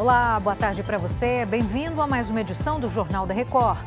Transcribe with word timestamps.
Olá, 0.00 0.40
boa 0.40 0.56
tarde 0.56 0.82
para 0.82 0.96
você. 0.96 1.44
Bem-vindo 1.44 2.00
a 2.00 2.06
mais 2.06 2.30
uma 2.30 2.40
edição 2.40 2.80
do 2.80 2.88
Jornal 2.88 3.26
da 3.26 3.34
Record. 3.34 3.80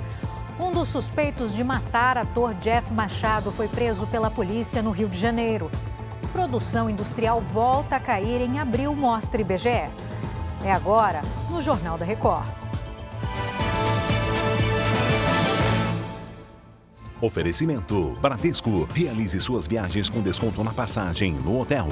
Um 0.59 0.71
dos 0.71 0.89
suspeitos 0.89 1.51
de 1.51 1.63
matar 1.63 2.19
ator 2.19 2.53
Jeff 2.53 2.93
Machado 2.93 3.51
foi 3.51 3.67
preso 3.67 4.05
pela 4.05 4.29
polícia 4.29 4.83
no 4.83 4.91
Rio 4.91 5.09
de 5.09 5.17
Janeiro. 5.17 5.71
Produção 6.31 6.87
industrial 6.87 7.41
volta 7.41 7.95
a 7.95 7.99
cair 7.99 8.41
em 8.41 8.59
abril, 8.59 8.95
mostra 8.95 9.41
IBGE. 9.41 9.89
É 10.63 10.71
agora 10.71 11.23
no 11.49 11.59
Jornal 11.59 11.97
da 11.97 12.05
Record. 12.05 12.45
Oferecimento: 17.19 18.13
Bradesco. 18.21 18.87
Realize 18.93 19.39
suas 19.39 19.65
viagens 19.65 20.11
com 20.11 20.21
desconto 20.21 20.63
na 20.63 20.73
passagem 20.73 21.33
no 21.33 21.59
hotel. 21.59 21.87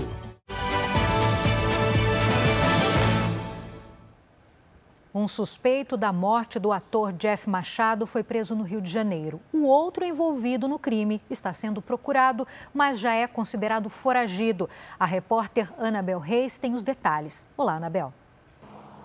Um 5.14 5.28
suspeito 5.28 5.98
da 5.98 6.14
morte 6.14 6.58
do 6.58 6.72
ator 6.72 7.12
Jeff 7.12 7.50
Machado 7.50 8.08
foi 8.08 8.24
preso 8.24 8.56
no 8.56 8.64
Rio 8.64 8.80
de 8.80 8.90
Janeiro. 8.90 9.42
O 9.52 9.64
outro 9.64 10.06
envolvido 10.06 10.70
no 10.70 10.80
crime 10.80 11.22
está 11.30 11.52
sendo 11.52 11.82
procurado, 11.82 12.48
mas 12.74 12.98
já 12.98 13.14
é 13.14 13.28
considerado 13.28 13.90
foragido. 13.90 14.70
A 14.98 15.06
repórter 15.06 15.70
Anabel 15.78 16.18
Reis 16.18 16.58
tem 16.58 16.74
os 16.74 16.82
detalhes. 16.82 17.46
Olá, 17.58 17.76
Anabel. 17.76 18.14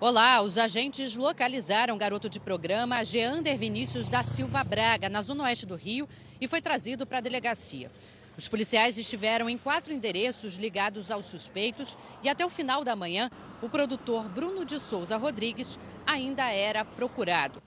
Olá, 0.00 0.42
os 0.42 0.56
agentes 0.56 1.16
localizaram 1.16 1.96
o 1.96 1.98
garoto 1.98 2.28
de 2.28 2.38
programa 2.38 3.02
Geander 3.02 3.58
Vinícius 3.58 4.08
da 4.08 4.22
Silva 4.22 4.62
Braga, 4.62 5.08
na 5.08 5.22
zona 5.22 5.42
oeste 5.42 5.66
do 5.66 5.74
Rio, 5.74 6.08
e 6.40 6.46
foi 6.46 6.62
trazido 6.62 7.04
para 7.04 7.18
a 7.18 7.22
delegacia. 7.22 7.90
Os 8.38 8.46
policiais 8.46 8.98
estiveram 8.98 9.48
em 9.48 9.56
quatro 9.56 9.94
endereços 9.94 10.54
ligados 10.54 11.10
aos 11.10 11.24
suspeitos 11.24 11.96
e 12.22 12.28
até 12.28 12.44
o 12.44 12.50
final 12.50 12.84
da 12.84 12.94
manhã, 12.94 13.30
o 13.62 13.68
produtor 13.68 14.28
Bruno 14.28 14.64
de 14.64 14.78
Souza 14.78 15.16
Rodrigues 15.16 15.78
ainda 16.06 16.50
era 16.50 16.84
procurado. 16.84 17.62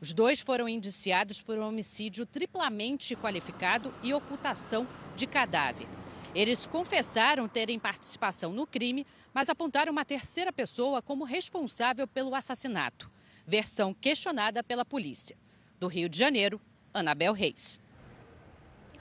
Os 0.00 0.12
dois 0.12 0.40
foram 0.40 0.68
indiciados 0.68 1.40
por 1.40 1.58
homicídio 1.58 2.26
triplamente 2.26 3.14
qualificado 3.16 3.94
e 4.02 4.12
ocultação 4.12 4.86
de 5.16 5.26
cadáver. 5.26 5.86
Eles 6.34 6.66
confessaram 6.66 7.46
terem 7.46 7.78
participação 7.78 8.52
no 8.52 8.66
crime, 8.66 9.06
mas 9.32 9.48
apontaram 9.48 9.92
uma 9.92 10.04
terceira 10.04 10.52
pessoa 10.52 11.00
como 11.00 11.24
responsável 11.24 12.08
pelo 12.08 12.34
assassinato. 12.34 13.10
Versão 13.46 13.94
questionada 13.94 14.62
pela 14.62 14.84
polícia. 14.84 15.36
Do 15.78 15.86
Rio 15.86 16.08
de 16.08 16.18
Janeiro, 16.18 16.60
Anabel 16.92 17.32
Reis. 17.32 17.80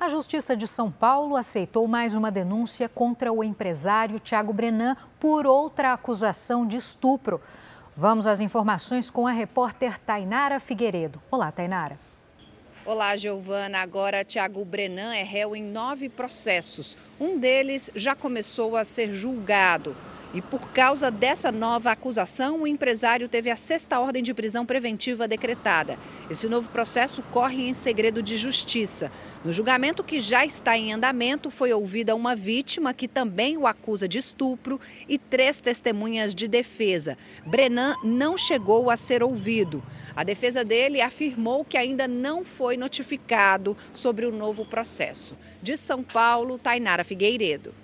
A 0.03 0.09
Justiça 0.09 0.53
de 0.53 0.67
São 0.67 0.91
Paulo 0.91 1.37
aceitou 1.37 1.87
mais 1.87 2.13
uma 2.13 2.29
denúncia 2.29 2.89
contra 2.89 3.31
o 3.31 3.41
empresário 3.41 4.19
Tiago 4.19 4.51
Brenan 4.51 4.97
por 5.17 5.47
outra 5.47 5.93
acusação 5.93 6.67
de 6.67 6.75
estupro. 6.75 7.39
Vamos 7.95 8.27
às 8.27 8.41
informações 8.41 9.09
com 9.09 9.25
a 9.25 9.31
repórter 9.31 9.97
Tainara 9.97 10.59
Figueiredo. 10.59 11.21
Olá, 11.31 11.53
Tainara. 11.53 11.97
Olá, 12.85 13.15
Giovana. 13.15 13.77
Agora, 13.77 14.25
Tiago 14.25 14.65
Brenan 14.65 15.15
é 15.15 15.23
réu 15.23 15.55
em 15.55 15.63
nove 15.63 16.09
processos. 16.09 16.97
Um 17.17 17.39
deles 17.39 17.89
já 17.95 18.13
começou 18.13 18.75
a 18.75 18.83
ser 18.83 19.13
julgado. 19.13 19.95
E 20.33 20.41
por 20.41 20.69
causa 20.69 21.11
dessa 21.11 21.51
nova 21.51 21.91
acusação, 21.91 22.61
o 22.63 22.67
empresário 22.67 23.29
teve 23.29 23.51
a 23.51 23.55
sexta 23.55 23.99
ordem 23.99 24.23
de 24.23 24.33
prisão 24.33 24.65
preventiva 24.65 25.27
decretada. 25.27 25.99
Esse 26.27 26.49
novo 26.49 26.69
processo 26.69 27.21
corre 27.31 27.67
em 27.67 27.73
segredo 27.73 28.23
de 28.23 28.35
justiça. 28.35 29.11
No 29.45 29.53
julgamento 29.53 30.03
que 30.03 30.19
já 30.19 30.43
está 30.43 30.75
em 30.75 30.91
andamento, 30.91 31.51
foi 31.51 31.71
ouvida 31.71 32.15
uma 32.15 32.35
vítima 32.35 32.95
que 32.95 33.07
também 33.07 33.57
o 33.57 33.67
acusa 33.67 34.07
de 34.07 34.17
estupro 34.17 34.81
e 35.07 35.19
três 35.19 35.61
testemunhas 35.61 36.33
de 36.33 36.47
defesa. 36.47 37.15
Brenan 37.45 37.93
não 38.03 38.35
chegou 38.35 38.89
a 38.89 38.97
ser 38.97 39.21
ouvido. 39.21 39.83
A 40.15 40.23
defesa 40.23 40.63
dele 40.63 40.99
afirmou 40.99 41.63
que 41.63 41.77
ainda 41.77 42.07
não 42.07 42.43
foi 42.43 42.75
notificado 42.75 43.77
sobre 43.93 44.25
o 44.25 44.31
novo 44.31 44.65
processo. 44.65 45.37
De 45.61 45.77
São 45.77 46.01
Paulo, 46.01 46.57
Tainara 46.57 47.03
Figueiredo. 47.03 47.82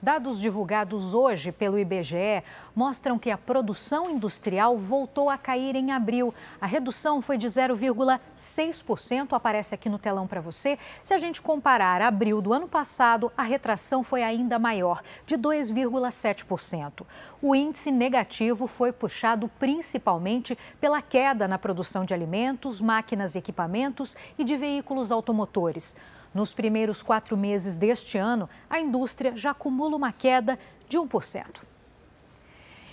Dados 0.00 0.38
divulgados 0.38 1.14
hoje 1.14 1.50
pelo 1.50 1.78
IBGE 1.78 2.42
mostram 2.74 3.18
que 3.18 3.30
a 3.30 3.38
produção 3.38 4.10
industrial 4.10 4.76
voltou 4.76 5.30
a 5.30 5.38
cair 5.38 5.74
em 5.74 5.90
abril. 5.90 6.34
A 6.60 6.66
redução 6.66 7.22
foi 7.22 7.38
de 7.38 7.46
0,6%, 7.46 9.32
aparece 9.32 9.74
aqui 9.74 9.88
no 9.88 9.98
telão 9.98 10.26
para 10.26 10.38
você. 10.38 10.78
Se 11.02 11.14
a 11.14 11.18
gente 11.18 11.40
comparar 11.40 12.02
abril 12.02 12.42
do 12.42 12.52
ano 12.52 12.68
passado, 12.68 13.32
a 13.34 13.42
retração 13.42 14.02
foi 14.02 14.22
ainda 14.22 14.58
maior, 14.58 15.02
de 15.26 15.38
2,7%. 15.38 17.06
O 17.40 17.54
índice 17.54 17.90
negativo 17.90 18.66
foi 18.66 18.92
puxado 18.92 19.50
principalmente 19.58 20.58
pela 20.78 21.00
queda 21.00 21.48
na 21.48 21.58
produção 21.58 22.04
de 22.04 22.12
alimentos, 22.12 22.82
máquinas 22.82 23.34
e 23.34 23.38
equipamentos 23.38 24.14
e 24.38 24.44
de 24.44 24.58
veículos 24.58 25.10
automotores. 25.10 25.96
Nos 26.36 26.52
primeiros 26.52 27.02
quatro 27.02 27.34
meses 27.34 27.78
deste 27.78 28.18
ano, 28.18 28.46
a 28.68 28.78
indústria 28.78 29.34
já 29.34 29.52
acumula 29.52 29.96
uma 29.96 30.12
queda 30.12 30.58
de 30.86 30.98
1%. 30.98 31.62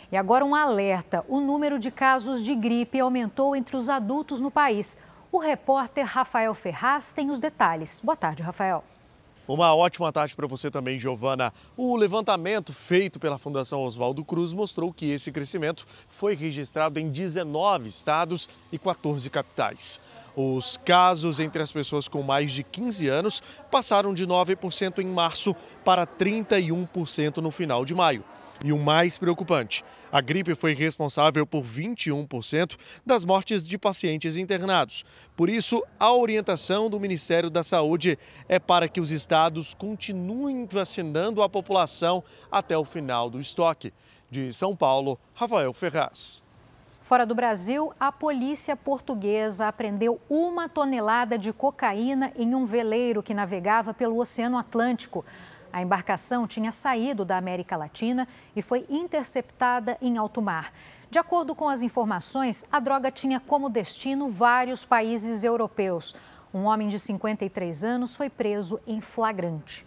E 0.10 0.16
agora 0.16 0.46
um 0.46 0.56
alerta: 0.56 1.26
o 1.28 1.42
número 1.42 1.78
de 1.78 1.92
casos 1.92 2.42
de 2.42 2.56
gripe 2.56 3.02
aumentou 3.02 3.54
entre 3.54 3.76
os 3.76 3.90
adultos 3.90 4.40
no 4.40 4.50
país. 4.50 4.98
O 5.30 5.40
repórter 5.40 6.06
Rafael 6.06 6.56
Ferraz 6.56 7.12
tem 7.12 7.30
os 7.30 7.38
detalhes. 7.38 8.00
Boa 8.02 8.16
tarde, 8.16 8.42
Rafael. 8.42 8.82
Uma 9.46 9.76
ótima 9.76 10.10
tarde 10.10 10.34
para 10.38 10.48
você 10.48 10.72
também, 10.72 10.98
Giovana. 10.98 11.54
O 11.76 11.98
levantamento 11.98 12.72
feito 12.72 13.20
pela 13.20 13.38
Fundação 13.38 13.82
Oswaldo 13.82 14.24
Cruz 14.24 14.54
mostrou 14.54 14.94
que 14.94 15.12
esse 15.12 15.34
crescimento 15.34 15.86
foi 16.08 16.34
registrado 16.34 16.98
em 16.98 17.10
19 17.10 17.90
estados 17.90 18.48
e 18.72 18.80
14 18.80 19.30
capitais. 19.30 20.00
Os 20.36 20.78
casos 20.78 21.40
entre 21.40 21.62
as 21.62 21.72
pessoas 21.72 22.08
com 22.08 22.24
mais 22.24 22.52
de 22.52 22.64
15 22.64 23.08
anos 23.08 23.42
passaram 23.70 24.14
de 24.14 24.26
9% 24.26 25.00
em 25.00 25.06
março 25.06 25.56
para 25.86 26.08
31% 26.08 27.38
no 27.38 27.52
final 27.52 27.86
de 27.86 27.94
maio. 27.94 28.24
E 28.64 28.72
o 28.72 28.78
mais 28.78 29.18
preocupante, 29.18 29.84
a 30.12 30.22
gripe 30.22 30.56
foi 30.56 30.74
responsável 30.74 31.46
por 31.46 31.64
21% 31.64 32.78
das 33.06 33.26
mortes 33.26 33.68
de 33.68 33.78
pacientes 33.78 34.38
internados. 34.38 35.04
Por 35.36 35.50
isso, 35.50 35.84
a 36.00 36.14
orientação 36.14 36.90
do 36.90 37.00
Ministério 37.00 37.50
da 37.50 37.64
Saúde 37.64 38.18
é 38.48 38.60
para 38.60 38.88
que 38.88 39.02
os 39.02 39.12
estados 39.12 39.74
continuem 39.74 40.66
vacinando 40.66 41.42
a 41.42 41.50
população 41.50 42.24
até 42.50 42.78
o 42.78 42.86
final 42.86 43.30
do 43.30 43.40
estoque. 43.40 43.92
De 44.32 44.54
São 44.54 44.76
Paulo, 44.76 45.20
Rafael 45.34 45.74
Ferraz. 45.74 46.42
Fora 47.04 47.26
do 47.26 47.36
Brasil, 47.36 47.92
a 48.00 48.14
polícia 48.14 48.78
portuguesa 48.78 49.68
apreendeu 49.68 50.22
uma 50.30 50.70
tonelada 50.70 51.38
de 51.38 51.52
cocaína 51.52 52.32
em 52.34 52.56
um 52.56 52.64
veleiro 52.66 53.22
que 53.22 53.34
navegava 53.34 53.94
pelo 53.94 54.18
Oceano 54.18 54.58
Atlântico. 54.58 55.26
A 55.74 55.82
embarcação 55.82 56.48
tinha 56.48 56.72
saído 56.72 57.26
da 57.26 57.36
América 57.36 57.76
Latina 57.76 58.26
e 58.56 58.62
foi 58.62 58.86
interceptada 58.90 59.98
em 60.02 60.18
alto 60.18 60.42
mar. 60.42 60.72
De 61.12 61.20
acordo 61.20 61.54
com 61.54 61.68
as 61.68 61.82
informações, 61.82 62.64
a 62.72 62.80
droga 62.80 63.12
tinha 63.12 63.38
como 63.38 63.70
destino 63.70 64.30
vários 64.30 64.86
países 64.86 65.44
europeus. 65.44 66.16
Um 66.54 66.64
homem 66.64 66.88
de 66.88 66.98
53 66.98 67.84
anos 67.84 68.16
foi 68.16 68.30
preso 68.30 68.80
em 68.88 69.02
flagrante. 69.02 69.86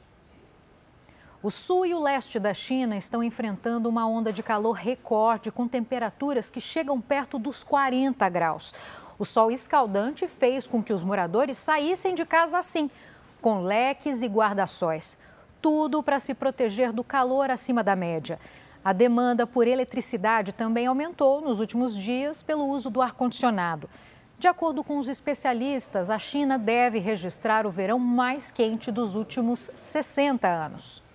O 1.46 1.50
sul 1.52 1.86
e 1.86 1.94
o 1.94 2.00
leste 2.00 2.40
da 2.40 2.52
China 2.52 2.96
estão 2.96 3.22
enfrentando 3.22 3.88
uma 3.88 4.04
onda 4.04 4.32
de 4.32 4.42
calor 4.42 4.72
recorde, 4.72 5.52
com 5.52 5.68
temperaturas 5.68 6.50
que 6.50 6.60
chegam 6.60 7.00
perto 7.00 7.38
dos 7.38 7.62
40 7.62 8.28
graus. 8.28 8.74
O 9.16 9.24
sol 9.24 9.52
escaldante 9.52 10.26
fez 10.26 10.66
com 10.66 10.82
que 10.82 10.92
os 10.92 11.04
moradores 11.04 11.56
saíssem 11.56 12.16
de 12.16 12.26
casa 12.26 12.58
assim, 12.58 12.90
com 13.40 13.60
leques 13.60 14.22
e 14.22 14.26
guarda-sóis. 14.26 15.16
Tudo 15.62 16.02
para 16.02 16.18
se 16.18 16.34
proteger 16.34 16.92
do 16.92 17.04
calor 17.04 17.48
acima 17.48 17.84
da 17.84 17.94
média. 17.94 18.40
A 18.84 18.92
demanda 18.92 19.46
por 19.46 19.68
eletricidade 19.68 20.52
também 20.52 20.88
aumentou 20.88 21.40
nos 21.40 21.60
últimos 21.60 21.94
dias 21.94 22.42
pelo 22.42 22.66
uso 22.66 22.90
do 22.90 23.00
ar-condicionado. 23.00 23.88
De 24.36 24.48
acordo 24.48 24.82
com 24.82 24.98
os 24.98 25.08
especialistas, 25.08 26.10
a 26.10 26.18
China 26.18 26.58
deve 26.58 26.98
registrar 26.98 27.68
o 27.68 27.70
verão 27.70 28.00
mais 28.00 28.50
quente 28.50 28.90
dos 28.90 29.14
últimos 29.14 29.70
60 29.76 30.48
anos. 30.48 31.05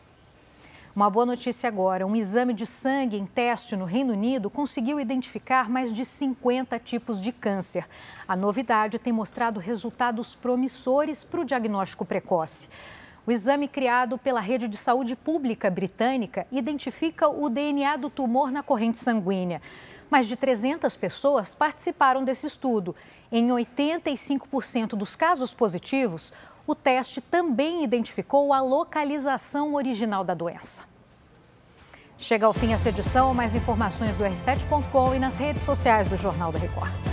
Uma 1.01 1.09
boa 1.09 1.25
notícia 1.25 1.67
agora: 1.67 2.05
um 2.05 2.15
exame 2.15 2.53
de 2.53 2.63
sangue 2.63 3.17
em 3.17 3.25
teste 3.25 3.75
no 3.75 3.85
Reino 3.85 4.13
Unido 4.13 4.51
conseguiu 4.51 4.99
identificar 4.99 5.67
mais 5.67 5.91
de 5.91 6.05
50 6.05 6.77
tipos 6.77 7.19
de 7.19 7.31
câncer. 7.31 7.87
A 8.27 8.35
novidade 8.35 8.99
tem 8.99 9.11
mostrado 9.11 9.59
resultados 9.59 10.35
promissores 10.35 11.23
para 11.23 11.41
o 11.41 11.43
diagnóstico 11.43 12.05
precoce. 12.05 12.69
O 13.25 13.31
exame 13.31 13.67
criado 13.67 14.15
pela 14.15 14.39
Rede 14.39 14.67
de 14.67 14.77
Saúde 14.77 15.15
Pública 15.15 15.71
Britânica 15.71 16.45
identifica 16.51 17.27
o 17.27 17.49
DNA 17.49 17.97
do 17.97 18.07
tumor 18.07 18.51
na 18.51 18.61
corrente 18.61 18.99
sanguínea. 18.99 19.59
Mais 20.07 20.27
de 20.27 20.35
300 20.35 20.95
pessoas 20.97 21.55
participaram 21.55 22.23
desse 22.23 22.45
estudo. 22.45 22.95
Em 23.31 23.47
85% 23.47 24.89
dos 24.89 25.15
casos 25.15 25.51
positivos, 25.51 26.31
o 26.67 26.75
teste 26.75 27.21
também 27.21 27.83
identificou 27.83 28.53
a 28.53 28.61
localização 28.61 29.73
original 29.73 30.23
da 30.23 30.35
doença. 30.35 30.90
Chega 32.21 32.45
ao 32.45 32.53
fim 32.53 32.71
essa 32.71 32.89
edição, 32.89 33.33
mais 33.33 33.55
informações 33.55 34.15
do 34.15 34.23
R7.com 34.23 35.15
e 35.15 35.19
nas 35.19 35.37
redes 35.37 35.63
sociais 35.63 36.07
do 36.07 36.15
Jornal 36.15 36.51
da 36.51 36.59
Record. 36.59 37.10